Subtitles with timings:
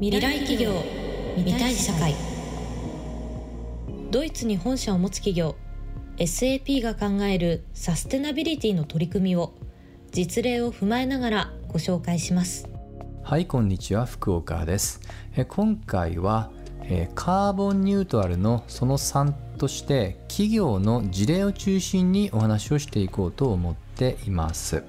[0.00, 0.72] 未来企業
[1.36, 2.16] 未来社会。
[4.10, 5.54] ドイツに本社を持つ企業
[6.16, 9.54] SAP が考えるサステナビリティの取り組みを
[10.10, 12.68] 実例を踏まえながらご紹介します。
[13.22, 15.00] はいこんにちは福岡です。
[15.36, 16.50] え今回は
[16.82, 24.82] えカーボンニュートラルのその3として企業の事例を中心にお話をしていこうと思っています。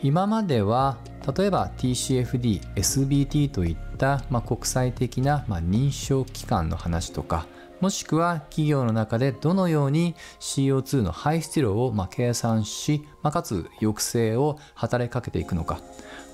[0.00, 0.96] 今までは
[1.36, 7.46] 例えば TCFD、SBT といった、まあ、国際的な、まあ、認証機関の話とか
[7.80, 15.80] もしくは企業の中でどのように CO2 の排出量をま計算し、まあ、かつ抑制を働きかけていくのか。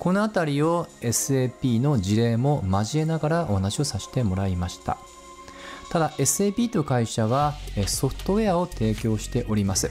[0.00, 4.98] この辺りを SAP の事例も交えながらお話をさせてもらいました。
[5.90, 7.54] ただ SAP という会社は
[7.86, 9.88] ソフトウェアを提供しております。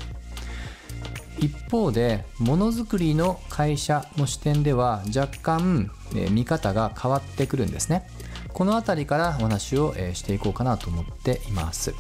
[1.40, 5.92] 一方でものづくりの会社の視点では若干
[6.32, 8.08] 見方が変わってくるんですね。
[8.54, 11.94] この辺りからお話をしていこうかなと思っています。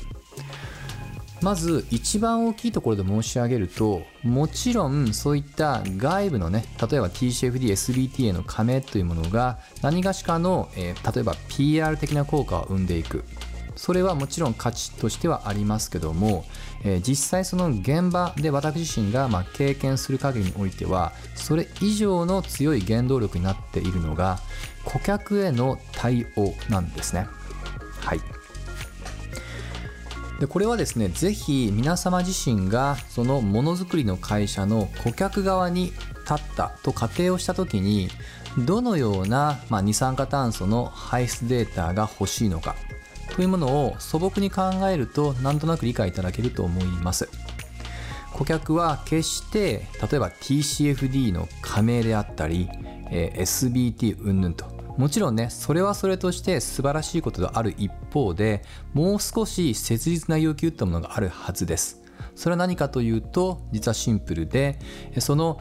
[1.42, 13.25] まず一番大きいところで申し上げるともちろんそういった外部のね例えば TCFD、SBT への加盟というものが何がしかの、え、例えば PR 的な効果を生んでいく。
[13.75, 16.45] それはもちろん価値としてはありますけども、
[16.86, 24.39] えー、実際その現場で私自身がま経験する限りにおいてはそれ以上の強い原動力になっているのが
[24.86, 27.27] 顧客への対応なんですね。
[28.00, 28.22] はい。
[30.39, 38.09] でこれはですねぜひ皆様自身がそのものづくりの会社の顧客側に立ったと仮定をした時に
[38.58, 42.75] どのような、まあ、二酸化炭素の排出データが欲しいのか
[43.36, 47.30] というものを素朴に考えるとなんとなく理解いただけると思います。
[48.31, 52.69] 顧客は決して例えば TCFD の加盟であったり、
[53.11, 54.75] えー、SBT 云々と。
[54.97, 62.05] もちろんねそれはそれとして素晴らしいことである一方でもう少し切実な要求というものがあるはずです。
[62.36, 64.78] それは何かというと実はシンプルで
[65.20, 65.60] その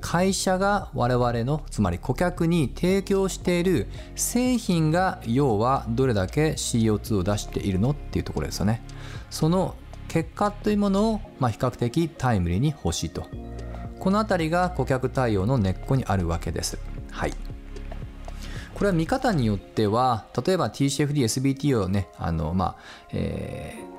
[0.00, 8.82] 会社が我々のつまり顧客に提供している製品が要はどれだけ CO2 を出しているのっていうところですよね。
[9.30, 9.76] その
[10.08, 13.26] 結果というものを、まあ、比較的タイムリーに欲しいと。
[13.98, 16.78] この辺りが顧客対応の根っこにあるわけです。
[17.10, 17.32] はい。
[18.74, 22.76] これは見方によっては例えば TCFD、SBT をねあのまあ、
[23.12, 23.95] えー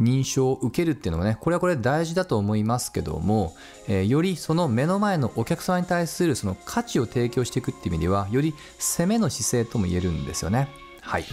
[0.00, 3.54] 認証を受けるっていうのがねこれはこれ大事だと思いますけども、
[3.88, 10.68] えー、よりその目の前のお客様に対するその価値を提供していくっていう意味ではより攻めの姿勢とも言えるんですよね。
[11.00, 11.24] はい。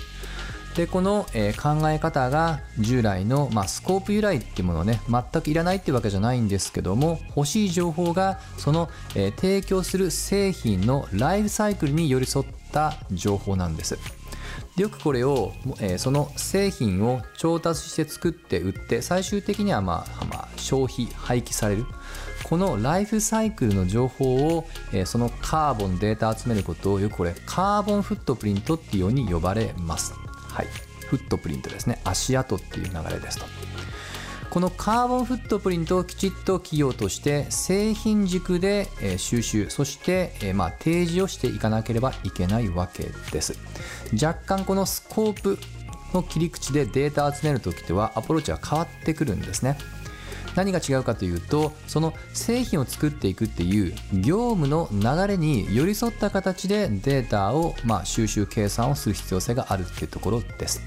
[0.75, 13.97] でこの、えー、考え方が従来の、まあ、スコープ由来っていうものをね全くいらないっていうわけじゃないんですけども欲しい情報がその、えー、提供する製品のライフサイクルに寄り添った情報なんです。
[14.75, 21.85] でよくこれを、えー、その製品を調達して作って売って最終的には、まあ、まあ、消費廃棄される。
[22.43, 30.13] このライフサイクルの情報を、えー、そのカーボンデータ集めることをよくこれカーボンフットプリントっていうように呼ばれます。
[30.13, 30.67] はい。
[31.07, 31.99] フットプリントですね。
[32.03, 33.64] 足跡っていう流れですと。
[34.55, 43.59] このカーボンフットプリントをきちっと企業として製品軸で収集そしてま提示をしていかなければいけないわけです。
[44.13, 45.59] 若干このスコープ
[46.13, 49.77] の切り口でデータを集める時とはアプローチは変わってくるんですね。
[50.55, 60.81] 何が違うかというとその製品を作っていくっていう業務の流れに寄り添った形でデータをま収集計算をする必要性があるっていうところです。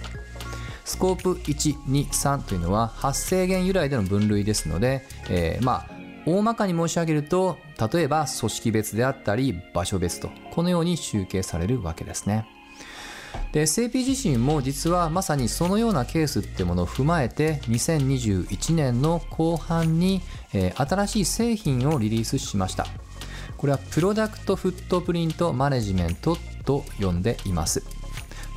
[0.89, 5.91] スコープ123というのは発生源由来での分類ですので、えー、まあ
[6.25, 7.59] 大まかに申し上げると
[7.93, 12.47] 例えば組織別であったり場所別とこのように集計されるわけですね。
[13.53, 20.23] で SAP 自身も実はまさにそのようなケースってものを踏まえて2021年の後半に、
[20.55, 22.87] え、新しい製品をリリースしました
[23.59, 27.98] これはプロダクトフットプリントマネジメントと呼んでいます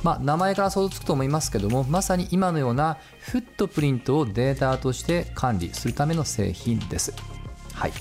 [0.02, 7.14] まあ、名前から想像つくと思いますけどもまさに今のようなフットプリントをデータとして管理するための製品です。
[7.74, 7.92] はい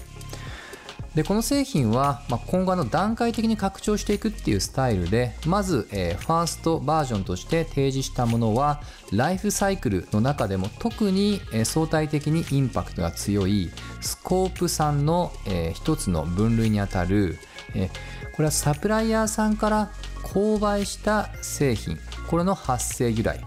[1.15, 8.81] でこの製品は、ま、今後の段階的に拡張していくっていうスタイルでまず、えー、ファーストバージョンとして提示したものは
[9.11, 17.39] ライフサイクルの中でも特に、え、相対的にインパクトが強いスコープ3の、えー、一つの分類にあたる、
[17.75, 17.89] え、
[18.33, 19.91] これはサプライヤーさんから
[20.23, 21.97] 購買した製品。
[22.27, 23.41] これの発生由来。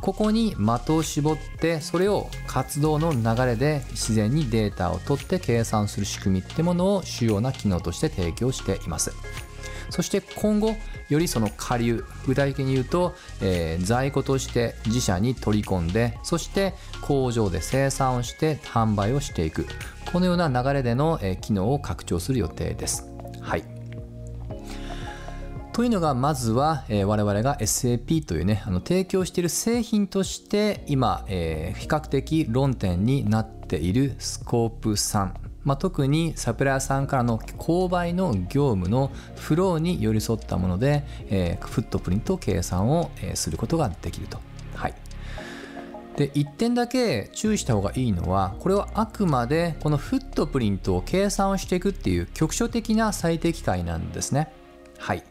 [0.00, 9.12] ここに的を絞ってそれを活動の流れで自然にデータを取って計算する仕組みってものを主要な機能として提供しています。
[9.88, 10.76] そして今後
[11.08, 19.66] よりその下流具体的に言うと、えー、在庫として自社に取り込んでそして工場で生産をして販売をしていく。
[20.12, 23.13] このような流れでの、え、機能を拡張する予定です。
[25.74, 35.32] というのがまずは、えー、我々が SAP というねあの提供している製品として今、えー、比較的論点になっているスコープ3
[35.64, 44.38] まあ、特にサプライヤーさんからの購買の業務のフローに寄り添ったもので、えー、フットプリント計算を、えー、することができると。
[44.76, 44.94] はい、
[46.16, 54.52] で1点だけ注意した方がいいのはこれはあくまでこのフットプリントを計算をしていくっていう局所的な最適解なんですね。
[54.98, 55.24] はい。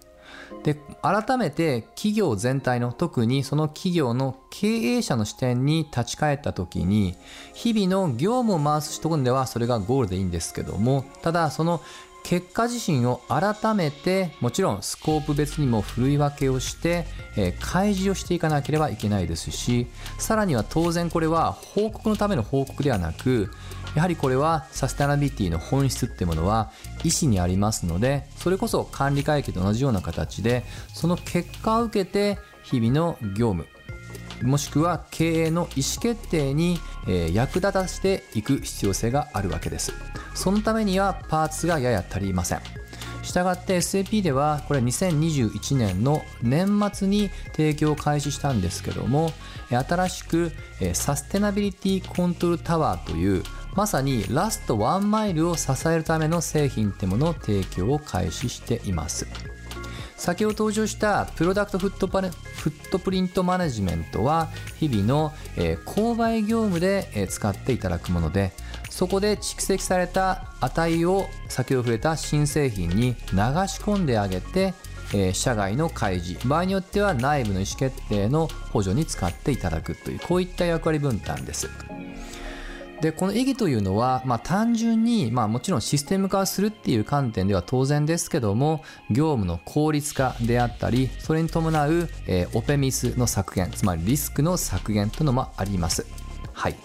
[0.63, 7.15] で改めて企業全体の特にその企業の経営者の視点に立ち返った時に
[7.53, 11.81] 日々の業務を回す人ではそれがゴールでいいんですけどもただその
[12.23, 17.05] 結果自身を改めてもちろんスコープ別にもふるい分けをして、
[17.35, 19.87] えー、開示をしていかなければいけないですし
[20.17, 23.51] さらには当然これは報告のための報告ではなく
[23.95, 26.71] やはりこれはサステナビリティの本質ってものは
[27.03, 33.65] 意思にありますのでそれこそ管理会計と同じような形でその結果を受けて日々の業務
[34.41, 36.79] もしくは経営の意思決定に
[37.33, 39.93] 役立たせていく必要性があるわけです。
[40.33, 42.83] そのためにはパーツがやや足りません。
[43.23, 49.31] したがって SAP ではこれ2021年の年末に提供を開始したんですけども
[49.69, 50.51] 新しく
[50.93, 53.43] サステナビリティコントロールタワーという
[53.75, 59.25] まさにラストワンマイルを支えるための製品ってものを提供を開始しています。
[60.23, 62.29] 先ほど登場したプロダクトフットパフ
[62.69, 64.47] ットプリントマネジメントは
[64.79, 68.53] 日々の、え、購買業務で、え、使っていただくもので
[68.89, 73.37] そこで蓄積された値を先ほど触れた新製品に流
[73.67, 74.73] し込んであげて、
[75.13, 81.69] え、社外の開示場合によっては内部の意思決定の補助に使っていただくというこういった役割分担です。
[83.03, 96.07] でこの意義というのは、まあ、単純に、まあ、もちろんシステム化するっていう観点では当然ですけども業務の効率化であったりそれに伴う、えー、オペミスの削減つまりリスクの削減というのもあります。
[96.53, 96.75] はい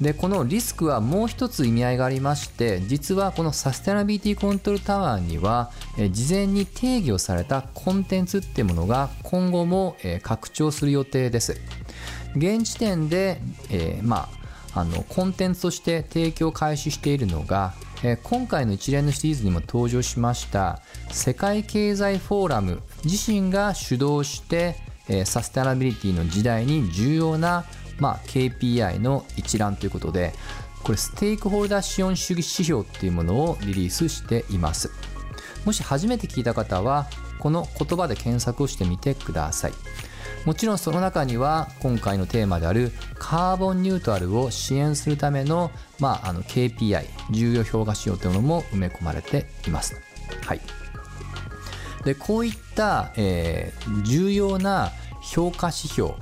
[0.00, 5.70] でこのリスクはもう一つ意味合いがありまして実はこのサステナビリティコントロールタワーには
[6.10, 11.58] 事前に定義をされたコンテンツっていうものが今後も拡張する予定です
[12.36, 13.40] 現時点で、
[13.70, 14.45] えー、まあ
[14.76, 17.72] あのコンテンツとして提供開始しているのが、
[18.04, 24.76] えー、今回の一連のシリーズにも登場しました世界経済フォーラム自身が主導して、
[25.08, 27.64] えー、サステナビリティの時代に重要な、
[27.98, 30.34] まあ、KPI の一覧ということで
[30.82, 34.90] これステークホルダー資本主義指標っていうものをリリースしています。
[35.64, 37.08] もし初めて聞いた方は
[37.40, 39.72] この言葉で検索をしてみてください。
[40.46, 50.00] もちろんその中には今回のテーマであるカーボンニュートラルを支援するための,、まあ、あの KPI 重要評価指標というのも埋め込まれています。
[50.44, 50.60] はい、
[52.04, 56.14] でこういった、えー、重要な評価指標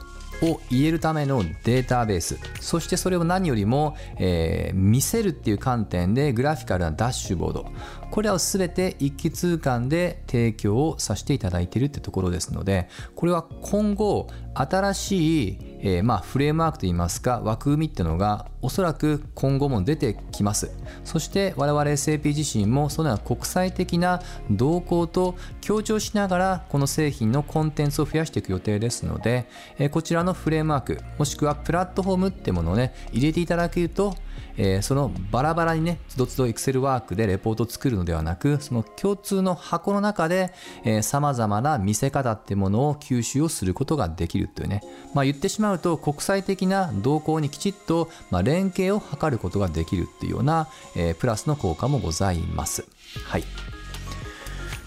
[0.42, 2.38] を言えるためのデータベース。
[2.60, 7.66] そしてそれを何よりも、えー、見せるっていう観点でグラフィカルなダッシュボード。
[8.10, 20.70] これらを全て一気通貫で提供をさせていただいているってところですのでこれは今後新しい、えー、まあフレームワークといいますか枠組みっていうのがおそらく今後も出てきます。
[21.04, 29.46] そして我々 SAP 自身もそのような国際的な動向と協調しながらこの製品のコンテンツを増やしていく予定ですので、
[29.78, 34.16] え、こちらのフレームワークもしくはプラットフォームってものをね入れていただけると
[34.56, 40.52] え、そのバラバラにね、つどつど Excel ワークでレポートを作るのではなく、その共通の箱の中で、
[40.84, 52.86] えー、様々な見せ方ってものを吸収をすることができるというね、まあ言ってしまうと国際的な動向にきちっと、まあ、連携を図ることができるっていうような、えー、プラスの効果もございます。
[53.26, 53.44] はい。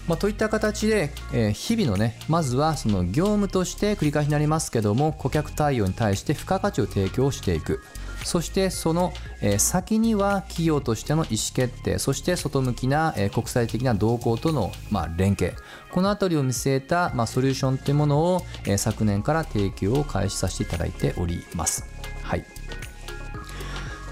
[0.06, 7.82] まあ、といった形で、えー、日々のねまずはその業務として繰り返しになりますけども顧客対応に対して付加価値を提供していく
[8.24, 9.12] そしてその
[9.58, 15.54] 先には企業としての意思決定そして外向きな国際的な動向とのま連携
[15.92, 18.42] この辺りを見据えたまソリューションというものを
[18.78, 21.97] 昨年から提供を開始させていただいております。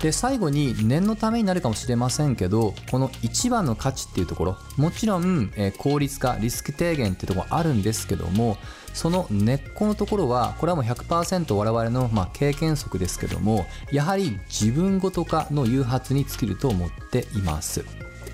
[0.01, 4.57] で最後に念のためになるかもしれませんけどこの一番の価値っていうところ。
[4.77, 8.59] もちろん、え効率化リスク低減っていうところあるんですけども
[8.93, 17.85] その根っこのところはこれはもう100%我々のま経験則ですけどもやはり自分ごと化の誘発に尽きると思っています。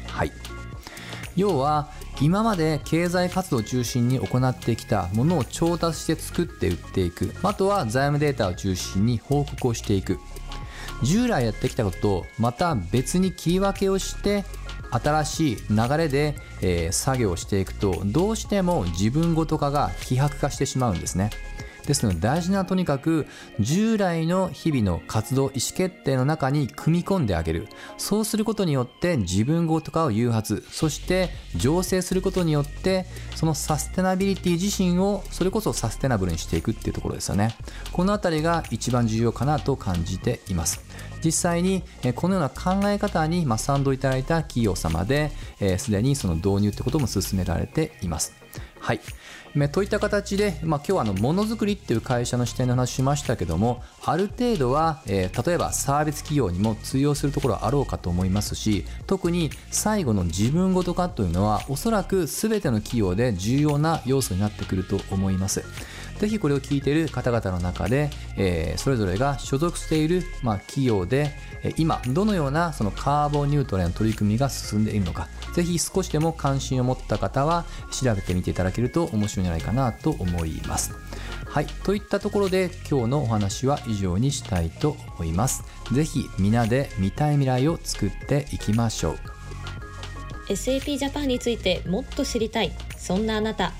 [0.09, 0.33] はい。
[1.35, 1.89] 要は、
[2.21, 7.35] 今まで経済活動を中心に行ってきたものを調達して作って売っていく。
[7.43, 10.19] あとは財務データを中心に報告をしていく。
[11.03, 14.45] 従来やってきたこととまた別に切り分けをして
[14.91, 21.31] 新しい流れで、えー、作業をしていくとどうしても自分ごと化が希薄化してしまうんですね。
[21.87, 23.27] ですので大事なとにかく
[23.61, 27.69] 従来の日々の活動意思決定の中に組み込んであげる。
[27.99, 37.55] そうすることによって自分ごと化を誘発そして醸成することによってそのサステナビリティ自身をそれこそサステナブルにしていくっていうところですよね。
[37.93, 40.85] このあたりが一番重要かなと感じています。
[41.25, 41.83] 実際に
[42.17, 45.31] このような考え方に賛同いただいた企業様で
[45.79, 48.42] すでにその導入ってことも進められています。
[48.83, 49.01] はい。
[49.71, 65.63] といった形で、まあ、今日はあのものづくりっていう会社の視点の話しましたけどもある程度は、えー、例えばサービス企業にも通用するところはあろうかと思いますし特に最後の自分ごと化というのはおそらく全ての企業で重要な要素になってくると思います。
[66.19, 71.33] ぜひこれを聞いている方々の中で、えー、それぞれが所属している、まあ、企業で
[71.77, 80.95] 今どのようなそのカーボンニュートラルの取り組みが進んでいるのかぜひ少しでも関心を持った方は調べてみていただけると面白いんじゃないかなと思います。
[81.53, 81.67] はい。
[81.67, 85.65] といったところで今日のお話は以上にしたいと思います。
[85.93, 89.17] ぜひ皆で見たい未来を作っていきましょう。
[90.49, 92.73] SAP ジャパンについてもっと知りたい。
[92.97, 93.75] そんなあなた。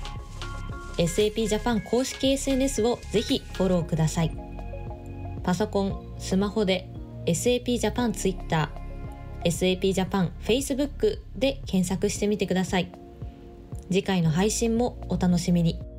[0.97, 4.31] SAP ジャパン公式 SNS をぜひフォローください。
[5.43, 6.87] パソコン、スマホで
[7.25, 8.69] SAP ジャパン Twitter、
[9.43, 12.91] SAP ジャパン Facebook で検索してみてください。
[13.87, 15.92] 次回の配信もお楽しみに。